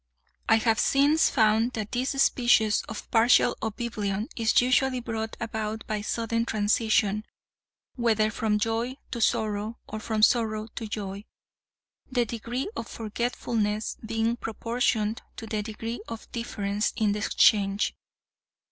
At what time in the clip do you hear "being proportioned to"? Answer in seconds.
14.03-15.45